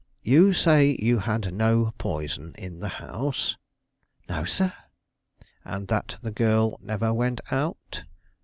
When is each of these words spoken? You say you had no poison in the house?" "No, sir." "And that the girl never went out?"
You 0.23 0.51
say 0.53 0.97
you 0.99 1.19
had 1.19 1.53
no 1.53 1.93
poison 1.99 2.55
in 2.57 2.79
the 2.79 2.87
house?" 2.89 3.55
"No, 4.27 4.45
sir." 4.45 4.73
"And 5.63 5.89
that 5.89 6.17
the 6.23 6.31
girl 6.31 6.79
never 6.81 7.13
went 7.13 7.39
out?" 7.51 8.03